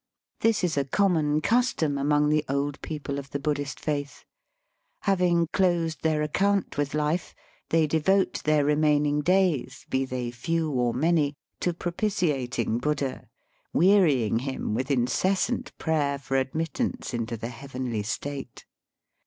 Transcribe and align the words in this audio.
This 0.39 0.63
is 0.63 0.77
a 0.77 0.83
common 0.83 1.41
custom 1.41 1.95
among 1.99 2.29
the 2.29 2.43
old 2.49 2.81
people 2.81 3.19
of 3.19 3.29
the 3.29 3.37
Buddhist 3.37 3.79
faith. 3.79 4.25
Having 5.01 5.49
closed 5.53 6.01
their 6.01 6.23
account 6.23 6.75
with 6.75 6.95
life, 6.95 7.35
they 7.69 7.85
devote 7.85 8.41
their 8.43 8.65
re 8.65 8.73
maining 8.73 9.23
days, 9.23 9.85
be 9.91 10.05
they 10.05 10.31
few 10.31 10.71
or 10.71 10.91
many, 10.91 11.35
to 11.59 11.71
pro 11.71 11.91
pitiating 11.91 12.81
Buddha, 12.81 13.27
wearying 13.73 14.39
him 14.39 14.73
with 14.73 14.89
incessant 14.89 15.71
prayer 15.77 16.17
for 16.17 16.35
admittance 16.35 17.13
into 17.13 17.37
the 17.37 17.49
heavenly 17.49 18.01
state. 18.01 18.65